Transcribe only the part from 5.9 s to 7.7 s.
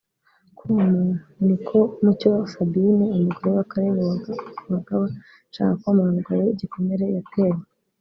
umugabo we igikomere yatewe